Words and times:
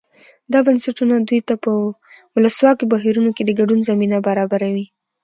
دا 0.51 0.59
بنسټونه 0.67 1.15
دوی 1.19 1.39
ته 1.47 1.53
په 1.63 1.71
ولسواکو 2.35 2.89
بهیرونو 2.93 3.29
کې 3.35 3.43
د 3.45 3.51
ګډون 3.59 3.79
زمینه 3.89 4.17
برابروي. 4.27 4.85